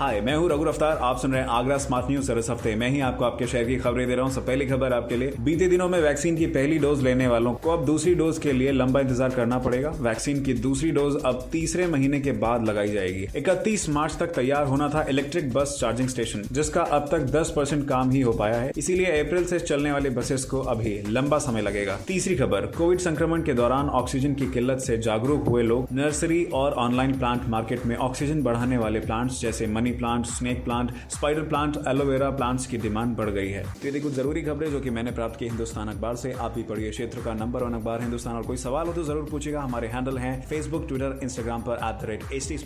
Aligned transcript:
हाय 0.00 0.20
मैं 0.20 0.34
हूँ 0.34 0.48
रघु 0.50 0.64
अफ्तार 0.64 0.98
आप 0.98 1.18
सुन 1.18 1.32
रहे 1.32 1.40
हैं 1.40 1.48
आगरा 1.48 1.76
स्मार्ट 1.78 2.06
न्यूज़ 2.08 2.26
सर 2.26 2.38
हफ़्ते 2.40 2.74
मैं 2.74 2.88
ही 2.90 3.00
आपको 3.00 3.24
आपके 3.24 3.46
शहर 3.46 3.64
की 3.64 3.76
खबरें 3.76 4.06
दे 4.08 4.14
रहा 4.14 4.24
हूँ। 4.24 4.32
सब 4.32 4.46
पहली 4.46 4.66
खबर 4.66 4.92
आपके 4.92 5.16
लिए। 5.16 5.32
बीते 5.40 5.66
दिनों 5.68 5.88
में 5.88 5.98
वैक्सीन 6.00 6.36
की 6.36 6.46
पहली 6.46 6.78
डोज 6.78 7.02
लेने 7.02 7.26
वालों 7.28 7.52
को 7.54 7.70
अब 7.70 7.84
दूसरी 7.86 8.14
डोज 8.14 8.38
के 8.38 8.52
लिए 8.52 8.72
लंबा 8.72 9.00
इंतज़ार 9.00 9.30
करना 9.30 9.58
पड़ेगा। 9.58 9.90
वैक्सीन 10.00 10.42
की 10.44 10.54
दूसरी 10.58 10.90
डोज 10.90 11.16
अब 11.24 11.48
तीसरे 11.52 11.86
महीने 11.86 12.20
के 12.20 12.32
बाद 12.44 12.66
लगाई 12.68 12.92
जाएगी। 12.92 13.26
इकतीस 13.36 13.88
मार्च 13.88 14.16
तक 14.20 14.32
तैयार 14.34 14.66
होना 14.66 14.88
था 14.88 15.04
इलेक्ट्रिक 15.08 15.52
बस 15.52 15.76
चार्जिंग 15.80 16.08
स्टेशन, 16.08 16.44
जिसका 16.52 16.82
अब 16.82 17.08
तक 17.10 17.26
दस 17.32 17.52
परसेंट 17.56 17.86
काम 17.88 18.10
ही 18.10 18.20
हो 18.20 18.32
पाया 18.32 18.56
है। 18.56 18.72
इसीलिए 18.76 19.20
अप्रैल 19.20 19.44
से 19.44 19.58
चलने 19.60 19.92
वाली 19.92 20.10
बसेस 20.12 20.44
को 20.44 20.60
अभी 20.68 20.98
लंबा 21.08 21.38
समय 21.40 21.62
लगेगा। 21.62 21.98
तीसरी 22.06 22.36
खबर, 22.36 22.70
कोविड 22.78 23.00
संक्रमण 23.00 23.42
के 23.42 23.54
दौरान 23.54 23.88
ऑक्सीजन 24.00 24.34
की 24.34 24.50
किल्लत 24.50 24.80
से 24.80 24.98
जागरूक 25.00 25.48
हुए 25.48 25.62
लोग 25.64 25.92
नर्सरी 25.92 26.42
और 26.54 26.80
ऑनलाइन 26.86 27.18
प्लांट 27.18 27.48
मार्केट 27.48 27.86
में 27.86 27.96
ऑक्सीजन 27.98 28.42
बढ़ाने 28.42 28.78
वाले 28.78 29.00
प्लांट्स 29.00 29.40
जैसे 29.42 29.66
money 29.68 29.88
plant 29.98 30.26
snake 30.26 30.64
plant 30.64 30.90
spider 31.10 31.42
plant 31.48 31.76
aloe vera 31.88 32.30
plants 32.30 32.66
की 32.66 32.78
डिमांड 32.78 33.16
बढ़ 33.16 33.30
गई 33.30 33.48
है। 33.48 33.62
तो 33.62 33.88
ये 33.88 33.92
थी 33.94 34.00
कुछ 34.00 34.12
ज़रूरी 34.14 34.42
खबरें 34.42 34.70
जो 34.70 34.80
कि 34.80 34.90
मैंने 34.90 35.10
प्राप्त 35.12 35.38
की 35.38 35.48
हिंदुस्तान 35.48 35.88
अखबार 35.88 36.16
से। 36.16 36.32
आप 36.32 36.54
ही 36.56 36.62
पढ़िए 36.70 36.90
क्षेत्र 36.90 37.22
का 37.24 37.34
नंबर 37.34 37.62
वन 37.64 37.74
अखबार 37.78 38.00
हिंदुस्तान। 38.02 38.34
और 38.36 38.42
कोई 38.42 38.56
सवाल 38.56 38.86
हो 38.86 38.92
तो 38.92 39.02
ज़रूर 39.04 39.28
पूछेगा 39.30 39.60
हमारे 39.60 39.88
हैंडल 39.88 40.18
है 40.18 40.40
फेसबुक 40.48 40.86
ट्विटर 40.88 41.18
इंस्टाग्राम 41.22 41.62
पर 41.62 41.80
at 41.84 42.02
the 42.02 42.10
rate 42.10 42.32
H 42.32 42.48
T 42.48 42.56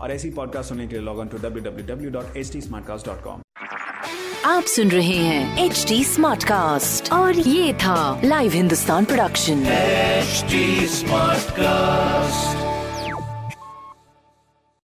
और 0.00 0.12
ऐसी 0.12 0.30
पॉडकास्ट 0.30 0.68
सुनने 0.68 0.86
के 0.86 0.96
लिए 0.96 1.04
log 1.04 1.18
on 1.18 1.28
to 1.28 1.38
W 1.38 1.64
W 1.64 1.86
W 1.94 2.10
dot 2.10 2.36
H 2.36 2.52
T 2.52 2.60
आप 4.46 4.64
सुन 4.68 4.90
रहे 4.90 5.16
हैं 5.16 5.64
एच 5.64 5.84
डी 5.88 6.02
स्मार्ट 6.04 6.44
कास्ट 6.44 7.12
और 7.12 7.38
ये 7.38 7.72
था 7.84 8.20
live 8.24 8.52
Hindustan 8.52 9.04
production 9.04 9.64
HD 10.24 10.58
Smartcast. 10.88 12.73